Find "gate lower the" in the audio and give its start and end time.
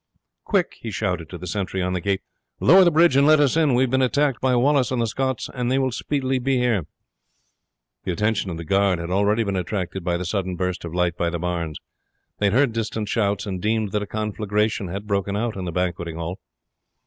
2.01-2.89